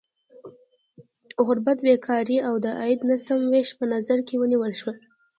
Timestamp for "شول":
4.79-4.97